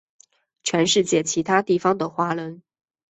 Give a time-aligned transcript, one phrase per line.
[0.63, 2.63] 全世界其他地方的华人